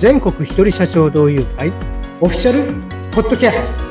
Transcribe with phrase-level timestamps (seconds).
[0.00, 1.68] 全国一人社長同友会
[2.22, 2.72] オフィシャル
[3.10, 3.84] ポッドキャスト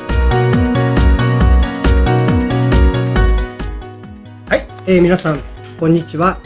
[4.49, 5.39] はい、えー皆さん
[5.79, 6.39] こんにちは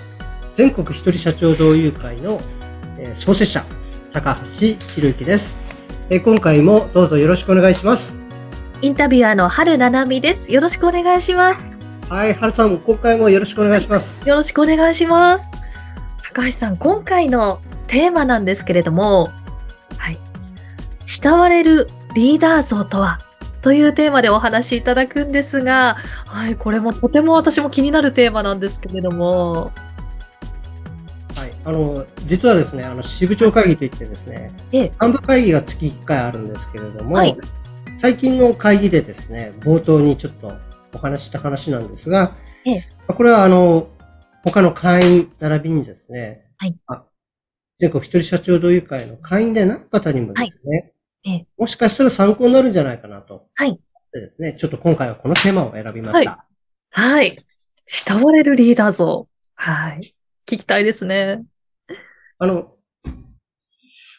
[0.54, 2.42] 全国一人社長同友会の、
[3.00, 3.64] えー創設者
[4.12, 4.42] 高橋
[4.96, 5.56] 博之です、
[6.10, 8.20] えー今回もどうぞよろしくお願いします
[8.82, 10.52] インタビュアーの春七海です。
[10.52, 11.72] よろしくお願いします。
[12.10, 15.52] はい春さん今回もよろしくお願いしますよろしくお願いします。
[16.22, 19.43] 高橋さん、今回のテーマなんですけれども、はい。
[21.22, 23.20] 慕われるリーダー像とは？
[23.62, 25.96] というテーマでお話しいただくんですが、
[26.26, 29.72] はい、これもとても私も気になるテーマなんですけれども、
[31.36, 37.38] はい、あの実はですねあの支部長会議といってですねええ、幹部会議が月1回あるんですけれども、はい。
[37.96, 40.52] 最近の会議でですね、冒頭にちょっと
[40.96, 42.32] お話しした話なんですが、
[42.66, 43.88] えこれはあの、
[44.44, 46.76] 他の会員並びにですね、はい。
[46.88, 47.04] あ
[47.78, 50.93] 全国一人社長同友会の会員でない方にもですね、え
[51.26, 53.48] えもしかしたら参考になるんじゃないかなと。
[53.56, 53.80] はい
[54.14, 56.46] でですね、ちょっと今回はこのテーマを選びました。
[56.92, 57.44] はい。
[57.88, 59.28] 慕われるリーダー像。
[59.56, 60.02] はい。
[60.46, 61.44] 聞きたいですね。
[62.38, 62.74] あの、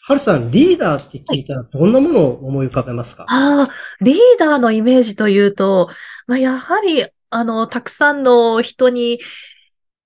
[0.07, 3.69] はるさん、リーダーって聞いたらどんなものを思い浮かべますか、ああ、
[4.01, 5.89] リーダーのイメージというと、
[6.27, 9.21] まあ、やはり、あの、たくさんの人に、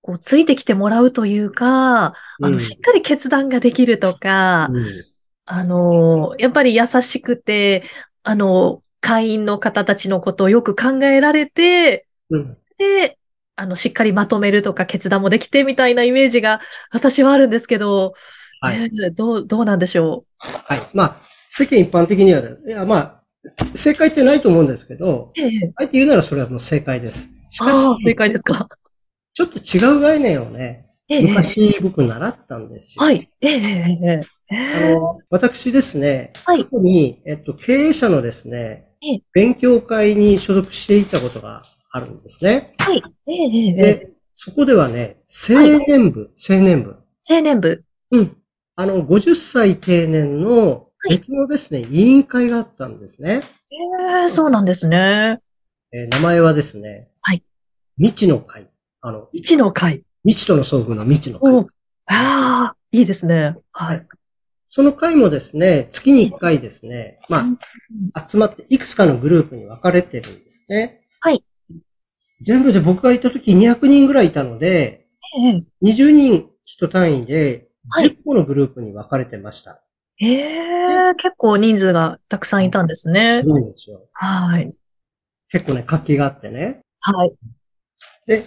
[0.02, 4.86] こう、ついてきてもらうというか、あの、うんしっかり決断ができるとか、うん
[5.50, 7.82] あの、やっぱり優しくて、
[8.22, 13.18] あの、会員の方たちのことをよく考えられて、うんで、
[13.56, 16.60] あの、しっかりまとめるとか決断もできてみたいなイメージが
[16.92, 18.14] 私はあるんですけど、
[18.60, 18.90] はい。
[19.14, 20.80] どう、どうなんでしょはい。
[20.94, 21.16] まあ、
[21.48, 23.22] 世間一般的には、いや、まあ、
[23.74, 25.40] 正解ってないと思うんですけど、う。
[25.40, 27.30] ええ、あえて言うならそれはもう正解です。
[27.48, 28.68] しあかし、あ、正解ですか。
[29.32, 33.04] ちょっと違う概念をね、ええ、昔僕習ったんですよ。
[33.04, 33.30] はい。
[33.40, 34.20] ええ、ええ、
[34.50, 34.76] ええ。
[34.76, 41.62] あの、私ですね、はい過去に、えっと、経営者のですねええ、勉強会に所属していたことが
[41.92, 42.74] あるんですね。
[42.78, 43.02] はい。
[43.26, 43.74] ええ、ええ、ええ。
[43.74, 45.18] で、そこではね、
[45.48, 46.96] 青年部、青年部。
[47.28, 47.84] 青年部。
[48.10, 48.36] うん。
[48.76, 53.40] あの、50歳定年の別のですね、委員会があったんですね。
[53.70, 55.40] ええ、そうなんですね。
[55.92, 57.42] えー名前はですね、はい。
[57.96, 58.68] 未知の会。
[59.00, 60.02] あの、一の会。
[60.28, 61.54] 未知との遭遇の未知の会。
[61.54, 61.60] お
[62.04, 63.56] ああ、いいですね。
[63.72, 64.06] はい。
[64.66, 67.46] その会もですね、月に1回ですね、ま
[68.14, 71.00] あ、集まっていくつかのグループに分かれてるんですね。
[71.20, 71.42] はい。
[72.42, 75.06] 全部で僕がいた時200人ぐらいいたので、
[75.38, 79.82] ええ、20人一単位ではい10個のグループに分かれてました。
[80.20, 83.48] ええ、結構人数がたくさんいたんですねす。
[83.48, 84.02] ごいんですよ。
[84.12, 84.74] はい。
[85.50, 86.80] 結構ね、活気があってね。
[87.00, 87.32] はい。
[88.26, 88.44] で、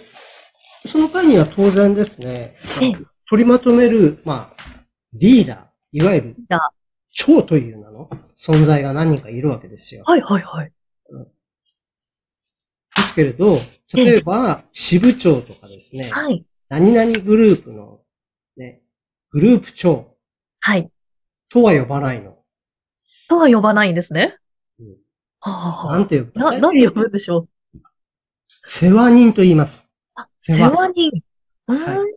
[0.86, 2.92] その会には当然ですねええ、
[3.28, 4.62] 取りまとめる、まあ、
[5.12, 5.58] リーダー、
[5.92, 6.36] いわゆる
[7.10, 10.02] 長という名の存在が何人かいるわけですよ。
[10.06, 10.72] はい、はい、はい。
[12.96, 13.58] ですけれど、
[13.94, 16.44] 例えば、支部長とかですね、はい。
[16.68, 18.00] 何々グループの、
[18.56, 18.82] ね、
[19.30, 20.16] グループ長
[20.60, 20.90] はい。
[21.48, 22.38] とは呼ばないの。
[23.28, 24.38] とは呼ばないんですね。
[24.78, 24.96] うん
[25.44, 27.78] はあ、なんて呼ぶな、なんて呼ぶんでしょう。
[28.64, 29.91] 世話人と言います。
[30.14, 31.22] あ、世話人。
[31.68, 31.84] うーん。
[31.84, 32.12] はい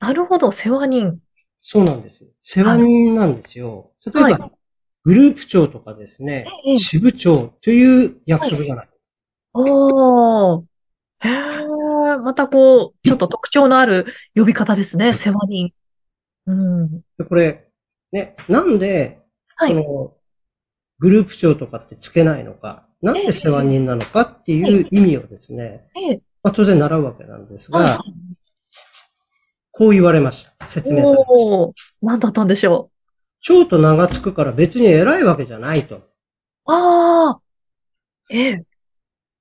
[0.00, 1.20] なるほど、世話人。
[1.60, 2.26] そうなんです。
[2.40, 3.92] 世話人なんですよ。
[4.06, 4.50] 例えば、は
[5.04, 9.20] グループ長とかですね、ええ支部長という役職じゃないです。
[9.52, 10.62] おー。
[11.20, 15.72] へえ、またこう、ちょっと特徴のある呼び方ですね、世話人。
[16.46, 17.00] うん。
[17.18, 17.68] でこれ、
[18.12, 19.20] ね、なんで、
[19.56, 20.14] はいその、
[20.98, 27.98] グループ長とかってつけないのか、なんで世話人なのかっていう意味をですね、ええ、まあ、当然習うわけなんですはいが、
[29.72, 30.66] こう言われました。
[30.66, 31.32] 説明されました。
[31.32, 32.90] おー、なんだったんでしょ
[33.42, 35.96] 長と名がつくから別に偉いわけじゃないと。
[35.96, 36.02] う。
[36.66, 37.40] ああ。
[38.30, 38.64] ええ、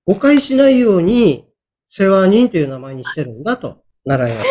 [0.05, 1.45] 誤解しないように、
[1.85, 4.49] 世話人という名前にしてるんだと習いまし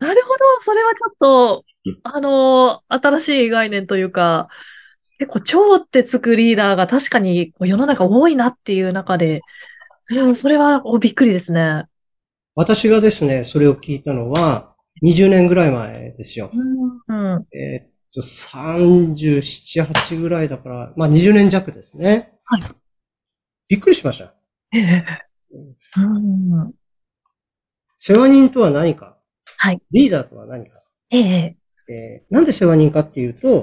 [0.00, 0.06] た。
[0.06, 1.62] なるほど、それはちょっと、
[2.02, 4.48] あのー新しい概念というか、
[5.18, 9.40] 結構、超ってつくリーダーが確かに世の中多いなっていう中で、
[10.10, 11.84] うん、それはおびっくりですね。
[12.54, 16.50] 私がですね、それを聞いたのは、20年ぐらい前ですよ。
[16.54, 17.46] うん、うん。
[17.56, 22.34] えーっと、37、8ぐらいだから、まあ20年弱ですね。
[22.44, 22.62] はい。
[23.68, 24.34] びっくりしました。
[24.72, 25.04] ええ、
[25.96, 26.72] うん。
[27.98, 29.18] 世話人とは何か？
[29.56, 29.82] はい。
[29.90, 30.80] リーダーとは何か？
[31.10, 31.56] ええ、
[31.90, 33.62] えーなんで世話人かっていうと、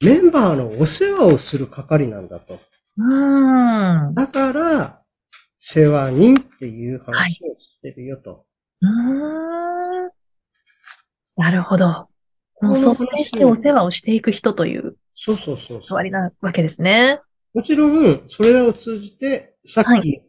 [0.00, 2.60] メンバーのお世話をする係なんだと。
[2.96, 4.14] うん。
[4.14, 5.01] だから、
[5.64, 8.44] 世話人っていう話をしてるよと。
[8.80, 10.10] うーん。
[11.36, 12.08] なるほど。
[12.60, 15.80] もう率先してお世話をしていく人というそうそうそうそう。
[15.88, 17.20] 代わりなわけですね。
[17.54, 20.22] もちろん、それらを通じて、さっき、はい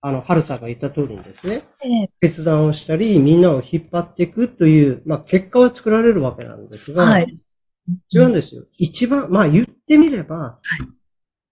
[0.00, 7.26] あの、春さんが言った通りにですね、ええ決断をしたり、みんなを引っ張っていくという、まあ、結果は作られるわけなんですが、はい。
[8.14, 8.64] 違うんですよ。
[8.78, 10.58] 一番、まあ、言ってみれば、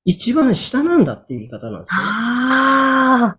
[0.09, 2.01] 一番下なんだっていう言い方なんですね。
[2.01, 3.37] あ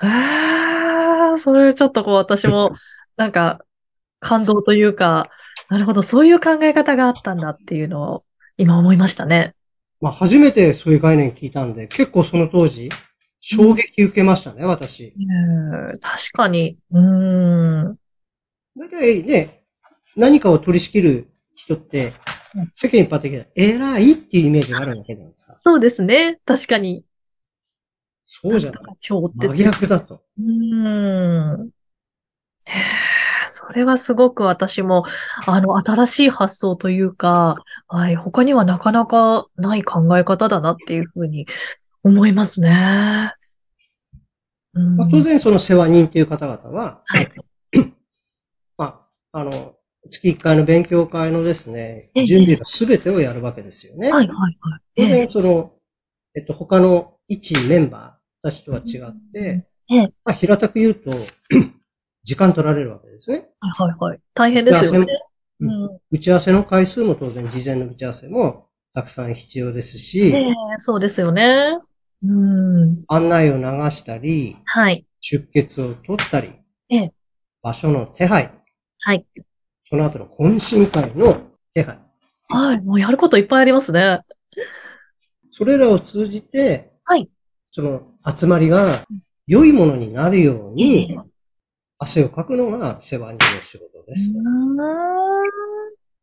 [0.00, 0.06] あ。
[0.06, 2.74] ああ、それちょっとこう私も、
[3.18, 3.60] なんか、
[4.18, 5.28] 感動というか、
[5.68, 8.24] なるほど、そういう考え方があったんだっていうのを
[8.56, 9.54] 今思いましたね。
[10.00, 12.88] まあ、初めてそういう概念聞いたんで、結構その当時、
[13.40, 15.12] 衝撃受けましたね、私。
[15.18, 16.78] うん、確かに。
[16.92, 17.00] うー
[17.90, 17.98] ん。
[18.74, 19.64] だいたいね、
[20.16, 22.12] 何かを取り仕切る人ってうん、
[22.74, 25.54] 世間一般的には偉いっていうイメージがあるわけなんですか？
[25.58, 26.40] そうですね。
[26.44, 27.04] 確かに。
[28.24, 28.82] そうじゃない。
[29.08, 30.22] 今日って真逆だと。
[30.38, 31.70] うーん。
[32.66, 32.82] へえ、
[33.46, 35.04] それはすごく私も、
[35.46, 37.56] あの、新しい発想というか、
[37.86, 41.46] はい、他にはなかなかない考え方だなっていうふうに
[42.02, 43.32] 思いますね。
[44.74, 47.28] うんまあ、当然その世話人っていう方々は、はい。
[48.76, 49.77] まあ、あの、
[50.08, 54.10] 月1回の勉強会のですねええ、準備のすべてをやるわけですよね。
[54.10, 54.56] はい、はい、はい。
[54.96, 55.72] 当ええ然その、
[56.34, 61.10] えっと、他の一メンバーたちとは違って、ええまあ、平たく言うと、
[62.24, 63.48] 時間取られるわけですね。
[63.60, 64.20] はい、はい、はい。
[64.34, 65.06] 大変ですよね。
[65.60, 66.00] ううんん。
[66.10, 70.44] 打ち合わせの回数も当然事前の打ち合わせもたくさん必要ですし、ええ
[70.78, 71.78] そうですよね。
[72.24, 73.04] うん。
[73.08, 75.06] 案内を流したり、はい。
[75.20, 76.52] 出血を取ったり、
[76.90, 77.12] ええ
[77.62, 78.52] 場所の手配、
[79.00, 79.26] はい。
[79.88, 81.40] その後の懇親会の
[81.72, 81.98] 手配。
[82.50, 82.80] はい。
[82.82, 84.20] もうやることいっぱいありますね。
[85.50, 87.28] それらを通じて、はい。
[87.70, 89.02] その集まりが
[89.46, 91.18] 良いものになるようええに、
[91.98, 94.30] 汗をかくのが世話人の仕事です。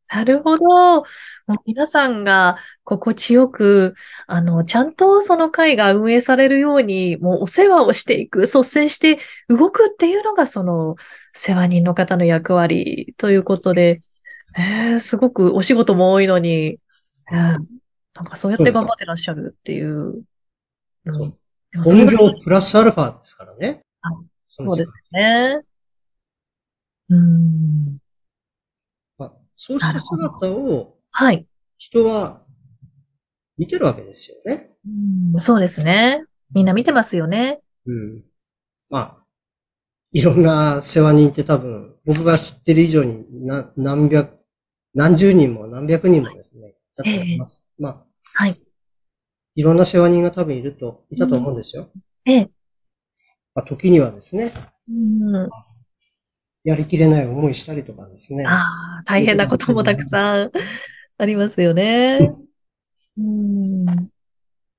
[0.07, 0.65] なるほど。
[0.65, 3.95] もう皆さんが心地よく、
[4.27, 9.17] あの、ちゃんとその会が運営されるように、もうお世話をしていく、率先して
[9.49, 10.95] 動くっていうのが、その、
[11.35, 14.01] 世話人の方の役割ということで、
[14.57, 16.79] えー、すごくお仕事も多いのに、
[17.31, 17.67] うん
[18.15, 20.23] なんかそうやって頑張ってらっしゃるっていう。
[21.05, 21.37] う
[21.83, 23.81] 本業プラスアルファですからね。
[24.01, 25.59] あのそうですね。
[27.09, 27.97] うん。
[29.17, 31.45] まあそうした姿をはい。
[31.77, 32.41] 人は
[33.57, 34.71] 見てるわけですよね。
[35.33, 36.23] うんそうですね。
[36.53, 37.59] みんな見てますよね。
[37.85, 38.23] うん。
[38.89, 39.24] まあ、
[40.15, 44.39] いろんな世話人って多分、僕が知ってる以上にな何百、
[44.93, 47.65] 何十人も何百人もですね、だと思います。
[47.77, 48.55] まあ、はい。
[49.55, 51.89] いろんな世話人が多分いると、いたと思うんですよ。
[52.23, 52.49] ええ。
[53.53, 54.53] まあ、時にはですね、
[54.89, 55.49] うん、
[56.63, 58.45] やりきれない思いしたりとかですね。
[58.45, 60.51] ああ、大変なこともたくさん
[61.17, 62.19] ありますよね。
[63.17, 63.83] うん。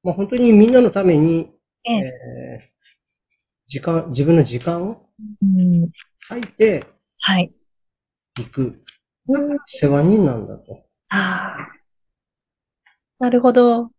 [0.02, 1.50] まあ、本当にみんなのために、
[1.84, 2.76] えええー
[3.68, 5.05] 時間、自分の時間をうん、
[6.28, 6.84] 割いて
[7.20, 7.52] はい。
[8.38, 8.82] いく。
[9.28, 10.84] だから世話人なんだと。
[11.08, 11.76] ああ。
[13.18, 13.90] なるほど。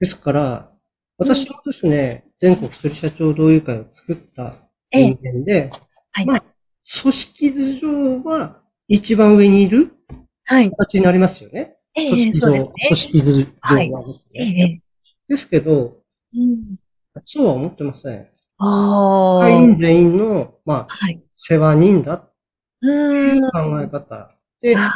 [0.00, 0.72] ですから、
[1.18, 4.54] 私もですね、全国一人社長同友会を作った
[4.90, 5.70] ええ人間で、
[6.12, 6.26] はい。
[6.26, 6.40] まあ、
[7.02, 9.92] 組織図上は一番上にいる
[10.44, 10.70] はい。
[10.70, 11.76] 形になりますよね。
[11.94, 14.82] ええ組織上、そうですね組織図上はですえね。
[14.82, 15.06] え。
[15.28, 15.96] ですけど、
[16.34, 16.76] うん、
[17.24, 18.28] そうは思ってません。
[18.58, 19.40] ああ。
[19.42, 21.22] 会員全員の、まあ、はい。
[21.32, 22.32] 世話人だって
[22.82, 22.86] う。
[22.86, 24.92] いうん考え方であ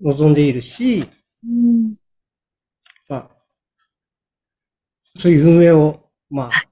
[0.00, 1.08] 望んでいるし、
[1.46, 1.94] うん。
[3.08, 3.30] まあ、
[5.16, 6.68] そういう運営を、まあはい、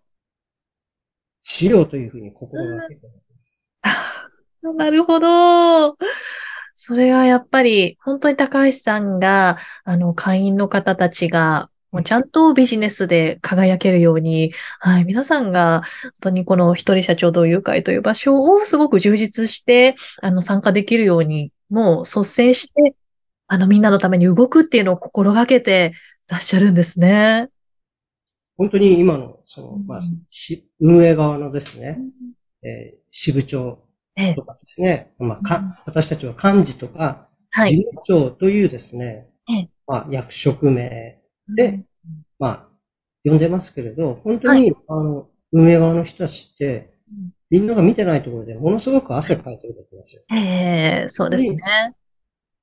[1.42, 3.68] しようというふうに心がけてます。
[4.76, 5.96] なるほど。
[6.74, 22.94] それはやっぱり、本当に高橋さんが、あの、会員の方たちが、もうちゃんとビジネスで輝けるように、はい、皆さんが、本当にこの一人社長同友会という場所をすごく充実して、あの、参加できるように、もう率先して、
[23.46, 25.92] あの、みんなのために動くっていうのを心がけて
[26.28, 27.50] らっしゃるんですね。
[28.56, 30.00] 本当に今の、その、まあ
[30.80, 31.98] 運営側のですね、
[32.64, 33.78] えー支部長
[34.16, 35.42] ええと、かですね、まあ、うん。
[35.42, 37.76] か、私たちは幹事とか、はい。
[37.76, 39.70] 事務長というですね、ええ。
[39.86, 41.18] まあ、役職名
[41.48, 41.84] で、
[42.38, 42.68] まあ、
[43.24, 50.22] 呼んでますけれど、本当はに、あの、運営側の人たちってうん、みんなが見てないところでものすごく汗かいてるわけですよ。
[50.34, 51.58] ええ、そうですね。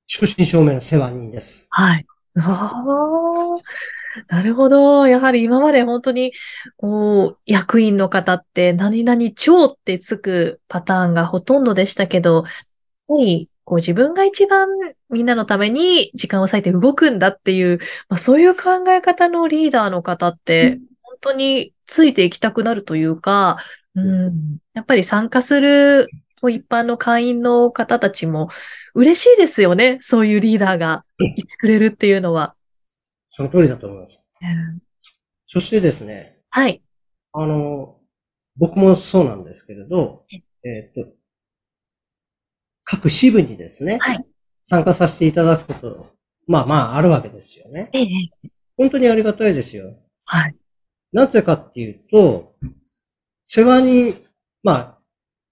[0.06, 1.68] 正真正銘の世話人です。
[1.70, 2.06] はい。
[2.36, 5.06] ああ、なるほど。
[5.06, 6.32] やはり今まで本当に、
[6.76, 12.44] こう、役員の方って何々長ってつくパターンがほとんどでしたけど、やっ
[13.08, 14.66] ぱり、こう自分が一番
[15.10, 23.58] みんなのために時間を割いて動くんだっていう、まあ、そういう考え方のリーダーの方って、本当についていきたくなるというか、
[23.94, 26.08] うん、やっぱり参加する
[26.48, 28.48] 一般の会員の方たちも
[28.94, 29.98] 嬉しいですよね。
[30.00, 32.56] そういうリーダーがいてくれるっていうのは。
[33.28, 34.28] その通りだと思います。
[34.42, 34.80] うん
[35.46, 36.80] そしてですね、はい。
[37.32, 37.98] あの、
[38.56, 40.24] 僕もそうなんですけれど、
[40.64, 41.12] えーっと、
[42.90, 44.24] 各支部にですね、はい
[44.62, 46.06] 参加させていただくこと、
[46.46, 47.88] まあまああるわけですよね。
[47.94, 48.06] ええ、
[48.76, 49.96] 本当にありがたいですよ。
[50.26, 50.56] はい。
[51.12, 52.54] なぜかっていうと、
[53.46, 54.14] 世話人、
[54.62, 54.98] まあ、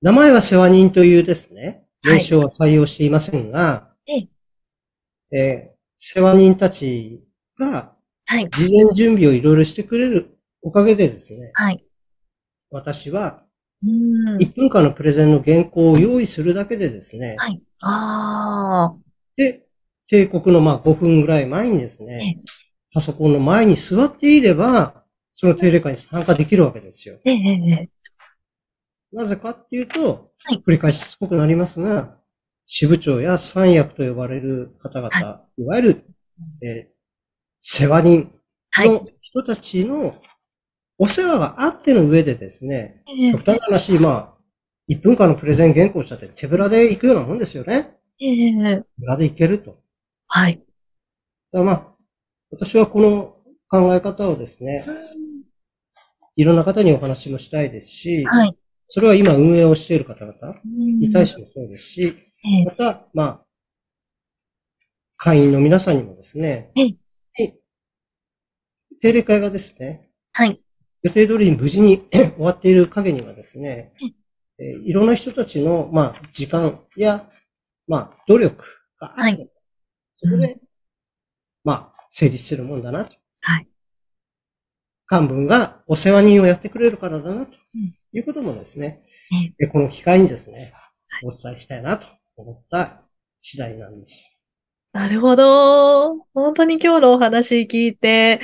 [0.03, 7.25] 名前は世話人というですね、はい名称は採用していませんが、えええー世話人たち
[7.59, 8.49] がはい。
[8.51, 11.83] 事前準備をいろいろしてくれるおかげでですね、はい。
[12.71, 13.48] 私はうん。
[13.83, 17.63] 1分間のプレゼンの原稿を用意するだけでですね、はい。
[17.81, 18.97] ああ。
[19.37, 19.67] で、
[20.09, 22.51] 帝国のまあ5分ぐらい前にですねえ、
[22.93, 25.05] パソコンの前に座っていれば、
[25.35, 27.19] その定例会に参加できるわけですよ。
[27.25, 27.89] ええ、ええ。
[29.13, 32.17] なぜかっていうと、はい繰り返ししつこくなりますが、
[32.67, 36.05] 支部長や三役と呼ばれる方々、、はいわゆる、
[36.63, 36.99] えー
[37.61, 38.33] 世話人
[38.71, 38.89] はい。
[38.89, 40.15] の人たちの
[40.99, 44.35] お世話があっての上でですね、ええ極端な話、まあ、
[44.89, 47.97] 1分間のプレゼン原稿したって手ぶらで行くようなもんですよね。
[48.21, 49.79] ええ、手ぶらで行けると。
[50.27, 50.61] はい。
[51.53, 51.95] だまあ、
[52.51, 53.37] 私はこの
[53.69, 54.85] 考え方をですね、
[56.35, 58.57] いろんな方にお話もしたいですし、はい。
[58.89, 62.03] それは今運営をしている方々にに対してもそうですし、
[62.45, 63.45] ええまた、まあ、
[65.17, 66.97] 会員の皆さんにもですね、ええ
[67.39, 67.55] え
[69.01, 70.61] 定例会がですね、はい。
[71.03, 73.93] 予定通りに無事に 終わっている陰にはですね、
[74.59, 77.25] えーいろんな人たちの、まあ、時間や、
[77.87, 78.65] まあ、努力
[78.99, 79.51] があって、はい。
[80.17, 80.59] そこで、
[81.63, 83.17] まあ、成立してるもんだなと。
[83.41, 83.69] はい。
[85.11, 87.53] 幹部がお世話人をやってくれるからだな、と。
[87.53, 87.95] うん。
[88.13, 89.05] いうこともですね、
[89.61, 89.67] ええ。
[89.69, 90.91] この機会にですねは、
[91.23, 93.03] お伝えしたいなと思った
[93.39, 94.38] 次第なんです。
[94.93, 96.17] なるほど。
[96.35, 98.41] 本当に今日のお話聞いて、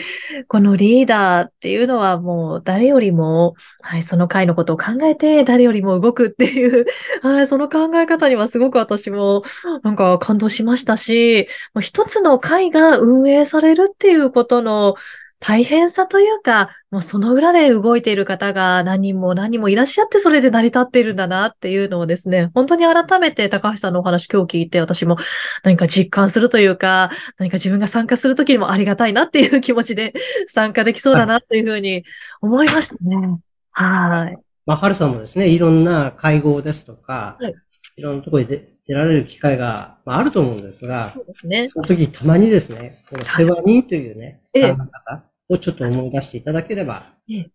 [0.47, 6.85] このリーダーっていうのはもう誰よりも、はい、その回のことを考えて誰よりも動くっていう、
[7.27, 9.43] はい、その考え方にはすごく私も
[9.83, 14.95] なんか感動しましたし、もう一つの回が運営されるっていうことの
[15.41, 25.17] 大変さというか、もうその裏で動いている方が何人も何人もいらっしゃってそれで成り立っているんだなっていうのをですね、本当に改めて高橋さんのお話今日聞いて私も
[25.63, 30.15] 何か実感するというか、何か自分が参加するときにもありがたいなっていう気持ちで
[30.49, 32.05] 参加できそうだなっていうふうに
[32.41, 33.39] 思いましたね。
[33.73, 34.39] はい。
[34.67, 37.55] まあ、春さんもですね、いろんな会合ですとか、はい
[37.97, 41.69] い、ろんなところに出出られる機会が、まあ、あると思うんですが、そうですね。
[41.69, 47.51] その時たまにですね、この世話人というね、ええ考え方をちょっと思い出していただければええ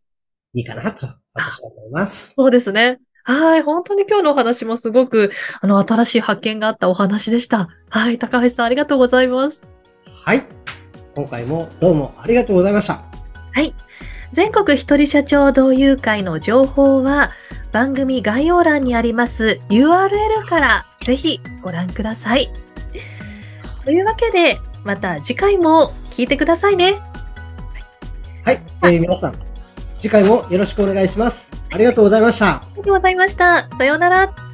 [0.53, 2.34] いいかなと、私は思います。
[2.36, 3.00] そうですね。
[3.24, 3.62] はい。
[3.62, 5.29] 本当に今日のお話もすごく、
[5.62, 7.69] あの、新しい発見があったお話でした。
[7.89, 8.17] はい。
[8.17, 9.67] 高橋さん、ありがとうございます。
[10.24, 10.43] はい。
[11.15, 12.96] 今回もどうもありがとうございました。
[13.53, 13.74] はい。
[14.34, 17.32] 全国一人社長同友会の情報は
[17.72, 22.50] 番組概要欄にあります URL からぜひご覧ください。
[23.86, 26.94] というわけで、また次回も聞いてくださいね。
[28.46, 28.60] はい。
[28.84, 29.34] えー皆さん、
[29.98, 31.52] 次回もよろしくお願いします。
[31.72, 32.48] ありがとうございました。
[32.48, 33.68] ありがとうございました。
[33.78, 34.49] さようなら。